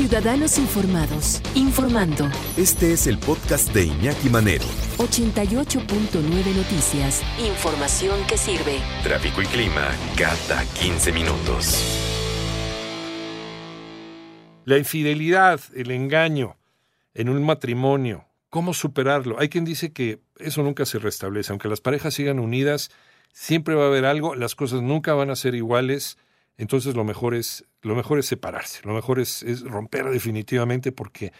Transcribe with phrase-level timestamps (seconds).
[0.00, 2.26] Ciudadanos Informados, informando.
[2.56, 4.64] Este es el podcast de Iñaki Manero.
[4.96, 7.22] 88.9 Noticias.
[7.38, 8.78] Información que sirve.
[9.02, 11.84] Tráfico y clima cada 15 minutos.
[14.64, 16.56] La infidelidad, el engaño
[17.12, 19.38] en un matrimonio, ¿cómo superarlo?
[19.38, 22.90] Hay quien dice que eso nunca se restablece, aunque las parejas sigan unidas,
[23.34, 26.16] siempre va a haber algo, las cosas nunca van a ser iguales,
[26.56, 31.32] entonces lo mejor es, lo mejor es separarse, lo mejor es, es romper definitivamente porque,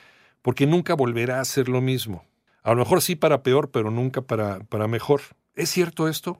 [0.42, 2.24] porque nunca volverá a ser lo mismo.
[2.62, 5.20] A lo mejor sí para peor, pero nunca para, para mejor.
[5.55, 6.38] ¿Es cierto esto?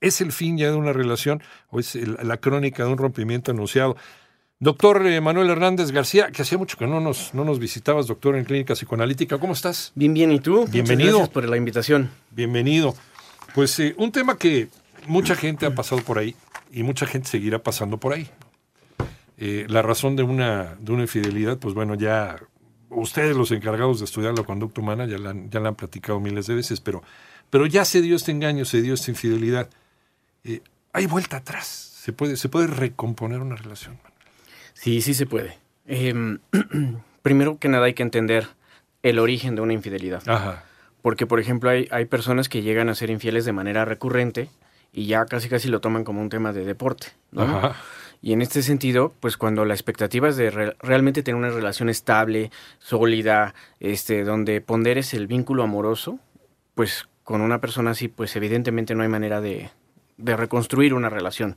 [0.00, 3.50] ¿Es el fin ya de una relación o es el- la crónica de un rompimiento
[3.50, 3.96] anunciado?
[4.60, 8.34] Doctor eh, Manuel Hernández García, que hacía mucho que no nos, no nos visitabas, doctor
[8.36, 9.92] en Clínica Psicoanalítica, ¿cómo estás?
[9.94, 10.58] Bien, bien, ¿y tú?
[10.58, 11.10] Muchas Bienvenido.
[11.18, 12.10] gracias por la invitación.
[12.32, 12.94] Bienvenido.
[13.54, 14.68] Pues eh, un tema que
[15.06, 16.34] mucha gente ha pasado por ahí
[16.72, 18.28] y mucha gente seguirá pasando por ahí.
[19.38, 22.36] Eh, la razón de una, de una infidelidad, pues bueno, ya
[22.90, 26.18] ustedes los encargados de estudiar la conducta humana ya la, han- ya la han platicado
[26.20, 27.02] miles de veces, pero,
[27.50, 29.68] pero ya se dio este engaño, se dio esta infidelidad.
[30.44, 30.60] Eh,
[30.92, 31.66] hay vuelta atrás.
[31.66, 33.98] Se puede, se puede recomponer una relación.
[34.74, 35.58] Sí, sí se puede.
[35.86, 36.38] Em,
[37.22, 38.48] primero que nada hay que entender
[39.02, 40.22] el origen de una infidelidad.
[40.28, 40.64] Ajá.
[41.02, 44.48] Porque, por ejemplo, hay, hay personas que llegan a ser infieles de manera recurrente
[44.92, 47.08] y ya casi casi lo toman como un tema de deporte.
[47.30, 47.42] ¿no?
[47.42, 47.76] Ajá.
[48.20, 51.88] Y en este sentido, pues cuando la expectativa es de re- realmente tener una relación
[51.88, 56.18] estable, sólida, este, donde ponderes el vínculo amoroso,
[56.74, 59.70] pues con una persona así, pues evidentemente no hay manera de,
[60.16, 61.56] de reconstruir una relación.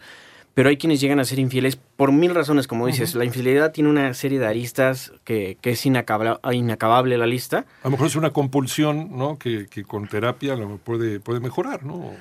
[0.54, 3.16] Pero hay quienes llegan a ser infieles por mil razones, como dices.
[3.16, 7.60] La infidelidad tiene una serie de aristas que, que es inacabla- inacabable la lista.
[7.84, 9.40] A lo mejor es una compulsión, ¿no?
[9.40, 12.12] Que, que con terapia lo puede, puede mejorar, ¿no?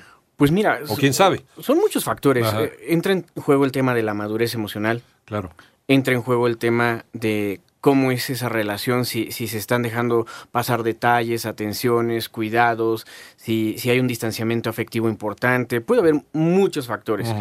[0.41, 1.43] Pues mira, O quién sabe.
[1.59, 2.47] son muchos factores.
[2.47, 2.63] Ajá.
[2.63, 5.51] Eh, Entra en juego el tema de la madurez emocional, Claro.
[5.87, 10.25] entra en juego el tema de cómo es esa relación, si, si se están dejando
[10.51, 15.79] pasar detalles, atenciones, cuidados, si, si hay un distanciamiento afectivo importante.
[15.79, 17.31] Puede haber muchos factores,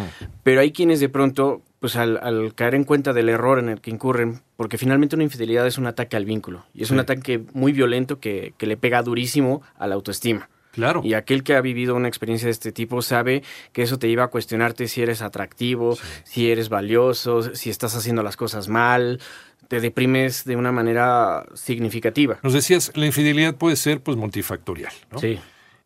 [0.43, 3.81] pero hay quienes de pronto, pues al, al caer en cuenta del error en el
[3.81, 6.95] que incurren, porque finalmente una infidelidad es un ataque al vínculo y es Sí.
[6.95, 10.51] un ataque muy violento que, que le pega durísimo a la autoestima.
[10.73, 11.03] Claro.
[11.05, 13.43] Y aquel que ha vivido una experiencia de este tipo sabe
[13.73, 18.23] que eso te lleva a cuestionarte si eres atractivo, si eres valioso, si estás haciendo
[18.23, 19.21] las cosas mal,
[19.69, 22.39] te deprimes de una manera significativa.
[22.43, 25.19] Nos decías, la infidelidad puede ser pues multifactorial, ¿no?
[25.19, 25.39] Sí.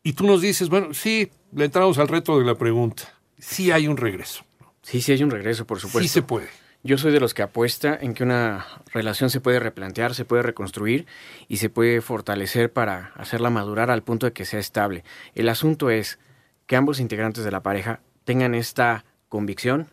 [0.02, 3.14] Y tú nos dices, bueno, sí, le entramos al reto de la pregunta.
[3.38, 4.44] Sí hay un regreso.
[4.82, 6.02] Sí, sí hay un regreso, por supuesto.
[6.02, 6.48] Sí se puede.
[6.86, 10.42] Yo soy de los que apuesta en que una relación se puede replantear, se puede
[10.42, 11.06] reconstruir
[11.48, 15.02] y se puede fortalecer para hacerla madurar al punto de que sea estable.
[15.34, 16.18] El asunto es
[16.66, 19.88] que ambos integrantes de la pareja tengan esta convicción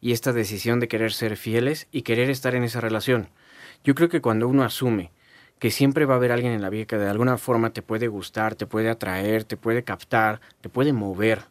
[0.00, 3.28] y esta decisión de querer ser fieles y querer estar en esa relación.
[3.82, 5.10] Yo creo que cuando uno asume
[5.58, 8.06] que siempre va a haber alguien en la vida que de alguna forma te puede
[8.06, 11.42] gustar, te puede atraer, te puede captar, te puede mover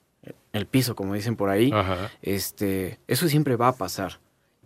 [0.54, 2.10] el piso, como dicen por ahí, Ajá.
[2.22, 4.20] este, eso siempre va a pasar.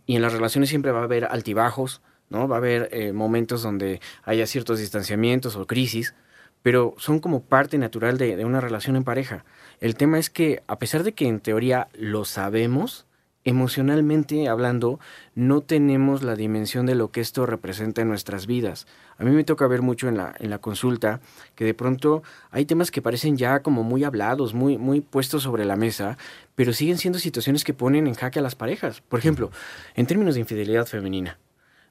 [0.09, 2.47] Y en las relaciones siempre va a haber altibajos, ¿no?
[2.47, 6.15] Va a haber eh, momentos donde haya ciertos distanciamientos o crisis,
[6.63, 9.45] pero son como parte natural de, de una relación en pareja.
[9.79, 13.05] El tema es que, a pesar de que en teoría lo sabemos,
[13.49, 14.99] emocionalmente hablando,
[15.35, 18.87] no tenemos la dimensión de lo que esto representa en nuestras vidas.
[19.17, 21.19] A mí me toca ver mucho en la, en la consulta
[21.55, 22.21] que de pronto
[22.51, 26.17] hay temas que parecen ya como muy hablados, muy, muy puestos sobre la mesa,
[26.55, 29.01] pero siguen siendo situaciones que ponen en jaque a las parejas.
[29.01, 29.51] Por ejemplo,
[29.95, 31.37] en términos de infidelidad femenina.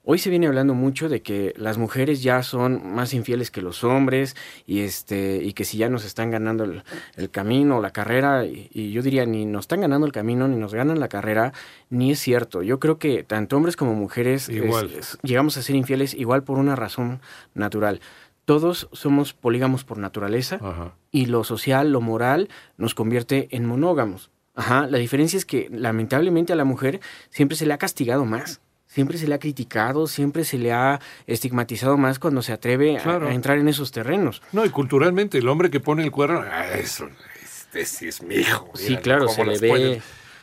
[0.04, 3.84] Hoy se viene hablando mucho de que las mujeres ya son más infieles que los
[3.84, 4.36] hombres
[4.66, 6.82] y este y que si ya nos están ganando el,
[7.16, 10.56] el camino, la carrera, y, y yo diría ni nos están ganando el camino ni
[10.56, 11.52] nos ganan la carrera,
[11.90, 12.62] ni es cierto.
[12.62, 14.90] Yo creo que tanto hombres como mujeres es- Igual.
[14.98, 17.20] es- llegamos a ser infieles igual por una razón
[17.54, 18.00] natural.
[18.46, 20.94] Todos somos polígamos por naturaleza Ajá.
[21.10, 22.48] y lo social, lo moral,
[22.78, 24.30] nos convierte en monógamos.
[24.54, 28.62] Ajá, la diferencia es que lamentablemente a la mujer siempre se le ha castigado más,
[28.88, 33.02] siempre se le ha criticado, siempre se le ha estigmatizado más cuando se atreve a-
[33.02, 33.28] Claro.
[33.28, 34.42] a, entrar en esos terrenos.
[34.52, 37.08] No, y culturalmente, el hombre que pone el cuerno, ah, eso,
[37.42, 38.70] este sí es mi hijo.
[38.74, 40.02] Sí, claro, se le ve.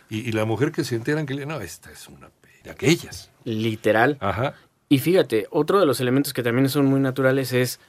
[0.10, 2.30] Y, y la mujer que se enteran que le, no, esta es una
[2.64, 3.32] de aquellas.
[3.44, 4.18] literal.
[4.22, 4.54] Ajá.
[4.88, 7.80] Y fíjate, otro de los elementos que también son muy naturales es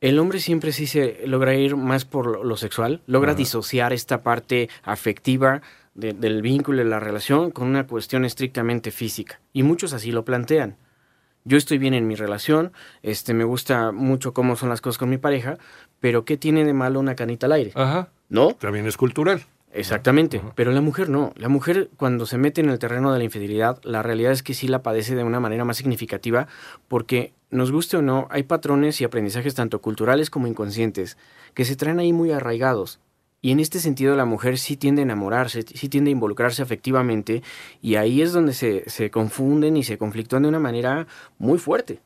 [0.00, 3.38] el hombre siempre sí se logra ir más por lo, lo sexual, logra Ajá.
[3.38, 5.60] disociar esta parte afectiva
[5.94, 9.40] de- del vínculo, de la relación, con una cuestión estrictamente física.
[9.52, 10.76] Y muchos así lo plantean.
[11.44, 12.72] Yo estoy bien en mi relación,
[13.02, 15.56] este, me gusta mucho cómo son las cosas con mi pareja,
[15.98, 17.72] pero ¿qué tiene de malo una canita al aire?
[17.74, 18.10] Ajá.
[18.28, 18.52] ¿No?
[18.54, 19.42] También es cultural.
[19.72, 21.32] Exactamente, pero la mujer no.
[21.36, 24.52] La mujer cuando se mete en el terreno de la infidelidad, la realidad es que
[24.52, 26.48] sí la padece de una manera más significativa
[26.88, 31.16] porque, nos guste o no, hay patrones y aprendizajes tanto culturales como inconscientes
[31.54, 32.98] que se traen ahí muy arraigados.
[33.42, 37.42] Y en este sentido la mujer sí tiende a enamorarse, sí tiende a involucrarse afectivamente
[37.80, 41.06] y ahí es donde se, se confunden y se conflictúan de una manera
[41.38, 42.00] muy fuerte.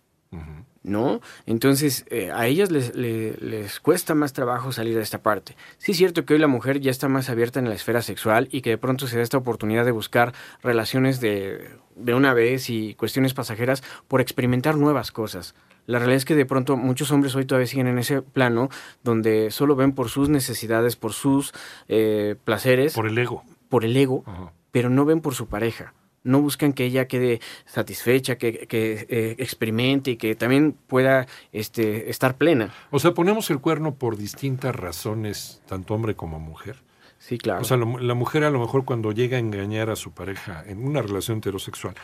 [0.84, 1.20] ¿No?
[1.46, 5.56] Entonces, eh, a ellas les, les, cuesta más trabajo salir de esta parte.
[5.78, 8.48] Sí es cierto que hoy la mujer ya está más abierta en la esfera sexual
[8.52, 12.70] y que de pronto se da esta oportunidad de buscar relaciones de, de una vez
[12.70, 15.54] y cuestiones pasajeras por experimentar nuevas cosas.
[15.86, 18.68] La realidad es que de pronto muchos hombres hoy todavía siguen en ese plano
[19.02, 21.52] donde solo ven por sus necesidades, por sus
[21.88, 22.94] eh, placeres.
[22.94, 23.42] Por el ego.
[23.68, 24.24] Por el ego,
[24.70, 25.94] pero no ven por su pareja
[26.24, 32.36] no buscan que ella quede satisfecha, que, eh, experimente y que también pueda este, estar
[32.36, 32.74] plena.
[32.90, 36.82] O sea, ponemos el cuerno por distintas razones, tanto hombre como mujer.
[37.18, 37.62] Sí, claro.
[37.62, 40.84] O sea, la mujer a lo mejor cuando llega a engañar a su pareja en
[40.84, 41.94] una relación heterosexual,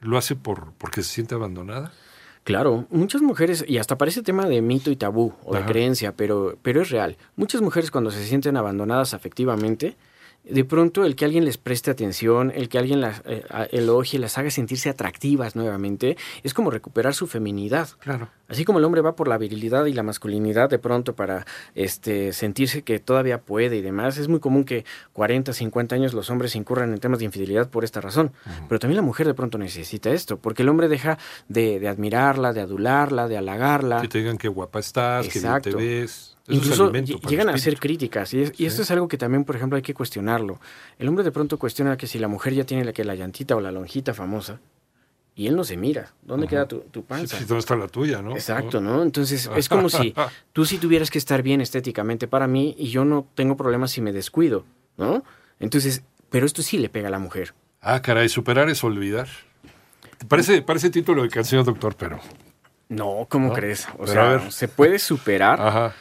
[0.00, 1.92] ¿lo hace por porque se siente abandonada?
[2.44, 6.58] Claro, muchas mujeres, y hasta parece tema de mito y tabú o de creencia, pero,
[6.62, 7.18] pero es real.
[7.36, 9.96] Muchas mujeres cuando se sienten abandonadas afectivamente,
[10.44, 14.38] de pronto el que alguien les preste atención, el que alguien las eh, elogie, las
[14.38, 17.88] haga sentirse atractivas nuevamente, es como recuperar su feminidad.
[17.98, 18.30] Claro.
[18.50, 22.32] Así como el hombre va por la virilidad y la masculinidad de pronto para este,
[22.32, 26.56] sentirse que todavía puede y demás, es muy común que 40, 50 años los hombres
[26.56, 28.32] incurran en temas de infidelidad por esta razón.
[28.68, 31.16] Pero también la mujer de pronto necesita esto, porque el hombre deja
[31.48, 34.02] de, admirarla, de adularla, de halagarla.
[34.02, 36.36] Que te digan qué guapa estás, que bien te ves.
[36.48, 39.94] Incluso llegan a hacer críticas y, esto es algo que también, por ejemplo, hay que
[39.94, 40.58] cuestionarlo.
[40.98, 43.54] El hombre de pronto cuestiona que si la mujer ya tiene la, que la llantita
[43.54, 44.58] o la lonjita famosa
[45.40, 46.12] y él no se mira.
[46.20, 47.38] ¿Dónde queda tu, panza?
[47.38, 48.32] Sí, ¿Dónde está la tuya, no?
[48.32, 49.02] Exacto, ¿no?
[49.02, 50.14] Entonces es como si
[50.52, 54.02] tú sí tuvieras que estar bien estéticamente para mí y yo no tengo problemas si
[54.02, 54.66] me descuido,
[54.98, 55.24] ¿no?
[55.58, 57.54] Entonces, pero esto sí le pega a la mujer.
[57.80, 59.28] Ah, caray, superar es olvidar.
[60.28, 62.20] Parece, parece título de canción, doctor, pero...
[62.90, 63.88] No, ¿cómo crees?
[63.96, 65.58] O sea, se puede superar.
[65.58, 65.94] Ajá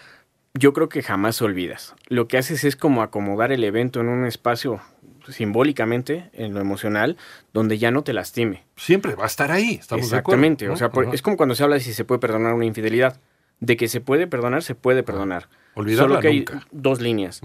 [0.53, 1.95] yo creo que jamás olvidas.
[2.07, 4.81] Lo que haces es como acomodar el evento en un espacio
[5.27, 7.17] simbólicamente, en lo emocional,
[7.53, 8.63] donde ya no te lastime.
[8.75, 11.63] Siempre va a estar ahí, estamos Exactamente, de acuerdo, o sea, es como cuando se
[11.63, 13.19] habla de si se puede perdonar una infidelidad.
[13.59, 15.49] De que se puede perdonar, se puede perdonar.
[15.75, 17.41] Olvidarla Solo que hay dos líneas.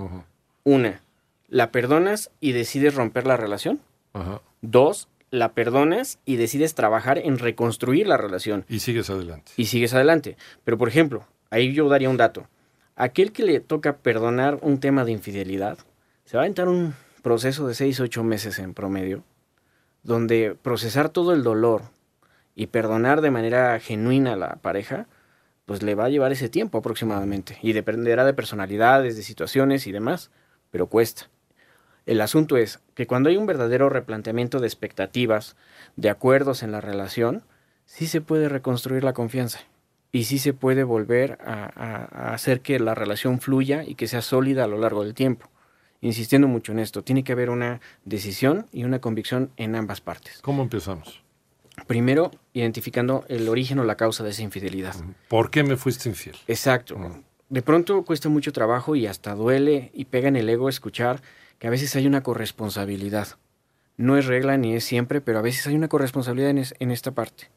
[0.62, 1.00] Una,
[1.48, 3.80] la perdonas y decides romper la relación.
[4.62, 8.64] Dos, la perdonas y decides trabajar en reconstruir la relación.
[8.68, 9.52] Y sigues adelante.
[9.56, 10.36] Y sigues adelante.
[10.62, 12.46] Pero, por ejemplo, ahí yo daría un dato
[12.96, 15.78] aquel que le toca perdonar un tema de infidelidad,
[16.24, 19.24] se va a entrar un proceso de 6, 8 meses en promedio,
[20.02, 21.82] donde procesar todo el dolor
[22.54, 25.06] y perdonar de manera genuina a la pareja,
[25.66, 27.58] pues le va a llevar ese tiempo aproximadamente.
[27.62, 30.30] Y dependerá de personalidades, de situaciones y demás,
[30.70, 31.30] pero cuesta.
[32.06, 35.56] El asunto es que cuando hay un verdadero replanteamiento de expectativas,
[35.96, 37.42] de acuerdos en la relación,
[37.86, 39.60] sí se puede reconstruir la confianza
[40.14, 44.62] y sí se puede volver a, hacer que la relación fluya y que sea sólida
[44.62, 45.50] a lo largo del tiempo.
[46.02, 50.38] Insistiendo mucho en esto, tiene que haber una decisión y una convicción en ambas partes.
[50.40, 51.24] ¿Cómo empezamos?
[51.88, 54.94] Primero, identificando el origen o la causa de esa infidelidad.
[55.26, 56.36] ¿Por qué me fuiste infiel?
[56.46, 56.96] Exacto.
[57.48, 61.22] De pronto cuesta mucho trabajo y hasta duele y pega en el ego escuchar
[61.58, 63.26] que a veces hay una corresponsabilidad.
[63.96, 67.48] No es regla ni es siempre, pero a veces hay una corresponsabilidad en esta parte.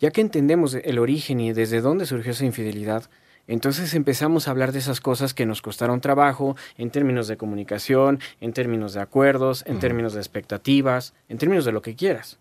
[0.00, 3.08] Ya que entendemos el origen y desde dónde surgió esa infidelidad,
[3.46, 8.20] entonces empezamos a hablar de esas cosas que nos costaron trabajo en términos de comunicación,
[8.40, 12.38] en términos de acuerdos, en términos de expectativas, en términos de lo que quieras.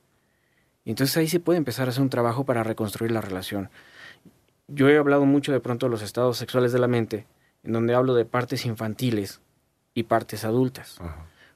[0.86, 3.70] Y entonces ahí se puede empezar a hacer un trabajo para reconstruir la relación.
[4.68, 7.26] Yo he hablado mucho de pronto de los estados sexuales de la mente,
[7.64, 9.42] en donde hablo de partes infantiles
[9.94, 10.98] y partes adultas.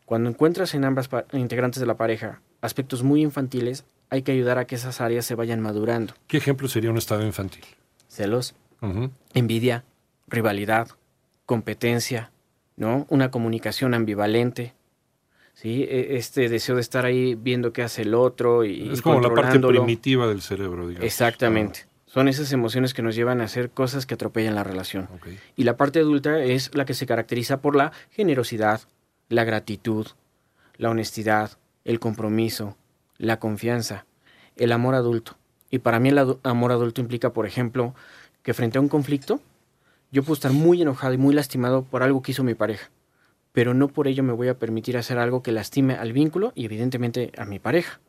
[0.05, 3.85] Cuando encuentras en ambas integrantes de la pareja aspectos muy infantiles,
[4.15, 6.13] hay que ayudar a que esas áreas se vayan madurando.
[6.27, 7.63] ¿Qué ejemplo sería un estado infantil?
[8.07, 8.55] Celos,
[9.33, 9.83] envidia,
[10.27, 10.89] rivalidad,
[11.45, 12.31] competencia,
[12.77, 13.05] ¿no?
[13.09, 14.73] Una comunicación ambivalente,
[15.53, 15.83] ¿sí?
[15.83, 19.33] E, este deseo de estar ahí viendo qué hace el otro y Es como la
[19.33, 21.05] parte primitiva del cerebro, digamos.
[21.05, 21.87] Exactamente.
[22.05, 25.09] Son esas emociones que nos llevan a hacer cosas que atropellan la relación.
[25.57, 28.81] Y la parte adulta es la que se caracteriza por la generosidad,
[29.27, 30.07] la gratitud,
[30.77, 32.77] la honestidad, el compromiso,
[33.17, 34.05] la confianza,
[34.55, 35.37] el amor adulto.
[35.69, 37.95] Y para mí el amor adulto implica, por ejemplo,
[38.43, 39.41] que frente a un conflicto,
[40.11, 42.89] yo puedo estar muy enojado y muy lastimado por algo que hizo mi pareja,
[43.51, 46.65] pero no por ello me voy a permitir hacer algo que lastime al vínculo y
[46.65, 47.99] evidentemente a mi pareja.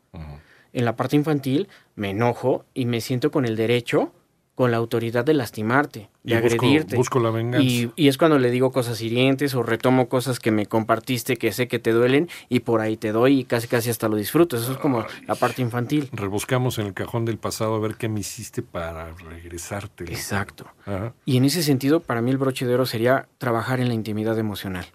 [0.72, 4.12] En la parte infantil me enojo y me siento con el derecho
[4.56, 6.96] con la autoridad de lastimarte, de Y agredirte.
[6.96, 7.62] busco la venganza.
[7.64, 11.52] Y, y es cuando le digo cosas hirientes o retomo cosas que me compartiste que
[11.52, 14.56] sé que te duelen y por ahí te doy y casi casi hasta lo disfruto.
[14.56, 16.08] Eso es como la parte infantil.
[16.10, 20.04] Rebuscamos en el cajón del pasado a ver qué me hiciste para regresarte.
[20.04, 20.66] Exacto.
[20.86, 21.12] Ajá.
[21.26, 24.38] Y en ese sentido, para mí el broche de oro sería trabajar en la intimidad
[24.38, 24.86] emocional.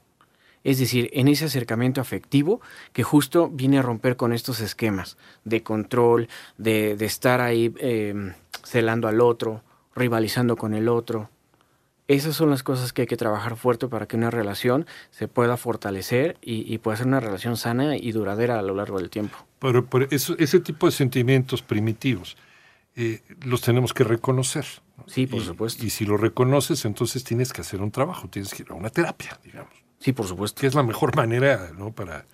[0.64, 2.62] Es decir, en ese acercamiento afectivo
[2.94, 8.34] que justo viene a romper con estos esquemas de control, de, de estar ahí eh,
[8.64, 9.64] celando al otro,
[9.96, 11.30] rivalizando con el otro.
[12.08, 15.56] Esas son las cosas que hay que trabajar fuerte para que una relación se pueda
[15.56, 19.38] fortalecer y, y pueda ser una relación sana y duradera a lo largo del tiempo.
[19.60, 22.36] Pero, pero eso- ese tipo de sentimientos primitivos
[22.98, 24.66] eh, los tenemos que reconocer.
[24.98, 25.06] ¿no?
[25.08, 25.86] Sí, por Y- supuesto.
[25.86, 28.90] Y si lo reconoces, entonces tienes que hacer un trabajo, tienes que ir a una
[28.90, 29.72] terapia, digamos.
[30.00, 30.60] Sí, por supuesto.
[30.60, 31.94] Que es la mejor manera ¿no?
[31.94, 32.26] para,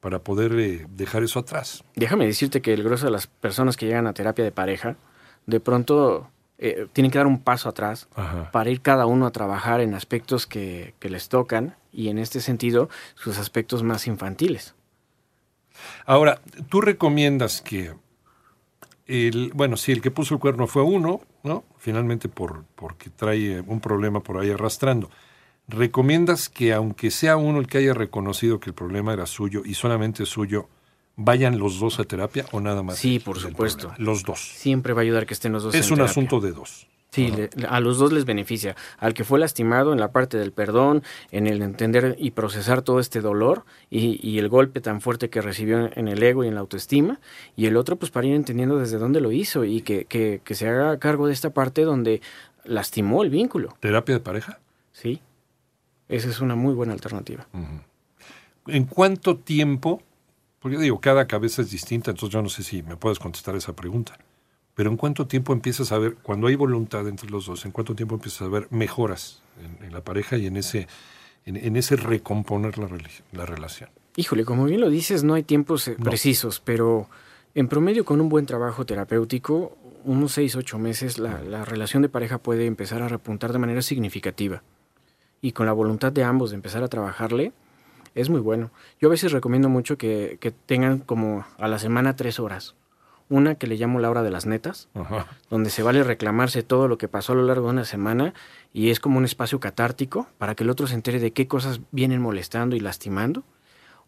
[0.00, 1.82] para poder eh, dejar eso atrás.
[1.96, 4.96] Déjame decirte que el grueso de las personas que llegan a terapia de pareja,
[5.46, 8.50] de pronto eh, tienen que dar un paso atrás Ajá.
[8.50, 12.40] para ir cada uno a trabajar en aspectos que, que les tocan y en este
[12.40, 14.74] sentido sus aspectos más infantiles.
[16.06, 17.94] Ahora, tú recomiendas que
[19.06, 21.64] el, bueno, si el que puso el cuerno fue uno, ¿no?
[21.78, 25.10] Finalmente por, porque trae un problema por ahí arrastrando.
[25.68, 29.74] ¿Recomiendas que aunque sea uno el que haya reconocido que el problema era suyo y
[29.74, 30.68] solamente suyo,
[31.16, 32.98] vayan los dos a terapia o nada más?
[32.98, 33.88] Sí, por supuesto.
[33.88, 34.04] problema?
[34.10, 34.40] Los dos.
[34.40, 35.74] Siempre va a ayudar que estén los dos.
[35.74, 36.10] Es en un terapia.
[36.10, 36.86] asunto de dos.
[37.10, 38.74] Sí, le- a los dos les beneficia.
[38.96, 43.00] Al que fue lastimado en la parte del perdón, en el entender y procesar todo
[43.00, 46.54] este dolor y, y el golpe tan fuerte que recibió en el ego y en
[46.54, 47.20] la autoestima,
[47.54, 50.54] y el otro pues para ir entendiendo desde dónde lo hizo y que, que- que
[50.54, 52.22] se haga cargo de esta parte donde
[52.64, 53.76] lastimó el vínculo.
[53.80, 54.58] ¿Terapia de pareja?
[54.92, 55.20] Sí,
[56.08, 57.46] esa es una muy buena alternativa.
[58.66, 60.00] ¿En cuánto tiempo?
[60.62, 63.74] Porque digo, cada cabeza es distinta, entonces yo no sé si me puedes contestar esa
[63.74, 64.16] pregunta.
[64.74, 67.94] Pero ¿en cuánto tiempo empiezas a ver, cuando hay voluntad entre los dos, en cuánto
[67.94, 70.86] tiempo empiezas a ver mejoras en, en la pareja y en ese,
[71.44, 72.88] en, en ese recomponer la,
[73.32, 73.90] la relación?
[74.16, 76.04] Híjole, como bien lo dices, no hay tiempos eh, No.
[76.04, 77.08] precisos, pero
[77.54, 82.08] en promedio con un buen trabajo terapéutico, unos 6, 8 meses, la, la relación de
[82.08, 84.62] pareja puede empezar a repuntar de manera significativa.
[85.42, 87.52] Y con la voluntad de ambos de empezar a trabajarle,
[88.14, 88.70] es muy bueno.
[89.00, 92.74] Yo a veces recomiendo mucho que, que tengan como a la semana tres horas.
[93.28, 95.26] Una que le llamo la hora de las netas, Ajá.
[95.48, 98.34] donde se vale reclamarse todo lo que pasó a lo largo de una semana
[98.74, 101.80] y es como un espacio catártico para que el otro se entere de qué cosas
[101.92, 103.42] vienen molestando y lastimando.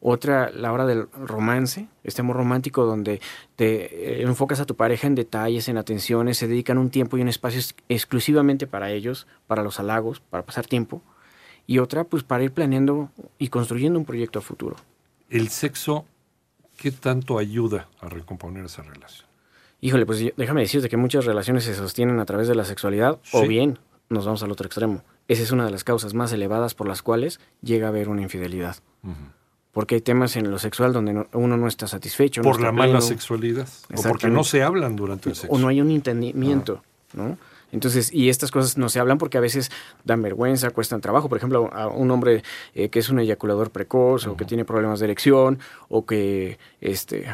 [0.07, 3.23] Otra, la hora del romance, este amor romántico donde
[3.57, 7.23] te eh, enfocas a tu pareja en detalles, en atenciones, se dedican un tiempo y
[7.23, 11.01] un espacio ex- exclusivamente para ellos, para los halagos, para pasar tiempo.
[11.67, 14.77] Y otra, pues para ir planeando y construyendo un proyecto a futuro.
[15.31, 16.05] El sexo,
[16.77, 19.27] ¿qué tanto ayuda a recomponer esa relación?
[19.81, 23.47] Híjole, pues déjame decirte que muchas relaciones se sostienen a través de la sexualidad o
[23.47, 23.79] bien
[24.09, 25.03] nos vamos al otro extremo.
[25.29, 28.23] Esa es una de las causas más elevadas por las cuales llega a haber una
[28.23, 28.77] infidelidad.
[29.73, 32.41] Porque hay temas en lo sexual donde no- uno no está satisfecho.
[32.43, 33.69] no Por está la mala sexualidad.
[33.97, 35.53] O porque no se hablan durante el sexo.
[35.53, 36.83] O no hay un entendimiento,
[37.15, 37.37] ¿no?
[37.73, 39.71] Entonces, y estas cosas no se hablan porque a veces
[40.05, 41.29] dan vergüenza, cuestan trabajo.
[41.29, 42.43] Por ejemplo, a un hombre
[42.75, 47.27] eh, que es un eyaculador precoz o que tiene problemas de erección o que este,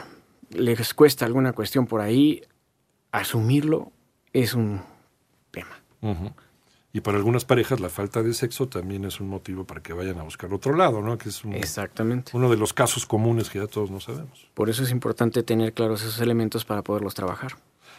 [0.51, 2.43] les cuesta alguna cuestión por ahí,
[3.13, 3.93] asumirlo
[4.33, 4.81] es un
[5.51, 5.81] tema.
[6.93, 10.19] Y para algunas parejas la falta de sexo también es un motivo para que vayan
[10.19, 11.19] a buscar otro lado, ¿no?
[11.19, 12.33] Que es un- Exactamente.
[12.35, 14.49] uno de los casos comunes que ya todos no sabemos.
[14.55, 17.53] Por eso es importante tener claros esos elementos para poderlos trabajar.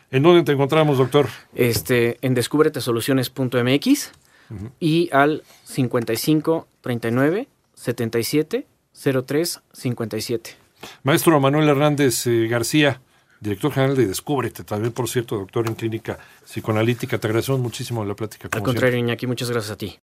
[0.10, 1.28] ¿En dónde te encontramos, doctor?
[1.54, 4.12] Este, en descubretesoluciones.mx
[4.80, 8.68] y al 55 39 77
[9.26, 10.56] 03 57.
[11.04, 13.02] Maestro Manuel Hernández eh, García,
[13.40, 17.18] director general de Descúbrete, también, por cierto, doctor en clínica psicoanalítica.
[17.18, 18.50] Te agradecemos muchísimo la plática.
[18.52, 20.00] Al contrario, Iñaki, muchas gracias a ti.